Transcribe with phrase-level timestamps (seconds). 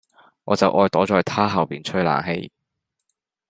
[0.45, 2.51] 我就愛躲在他後面吹冷氣